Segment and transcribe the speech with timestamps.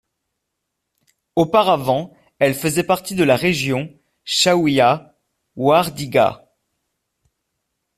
[1.35, 3.93] Auparavant, elle faisait partie de la région
[4.25, 6.47] Chaouia-Ouardigha.